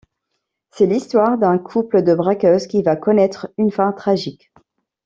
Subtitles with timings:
[0.71, 4.51] C'est l'histoire d'un couple de braqueuses qui va connaître une fin tragique.